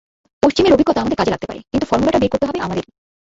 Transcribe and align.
পশ্চিমের 0.43 0.73
অভিজ্ঞতা 0.73 0.99
আমাদের 1.01 1.19
কাজে 1.19 1.31
লাগতে 1.31 1.47
পারে, 1.47 1.59
কিন্তু 1.71 1.85
ফর্মুলাটা 1.85 2.19
বের 2.19 2.31
করতে 2.31 2.47
হবে 2.47 2.59
আমাদেরই। 2.59 2.91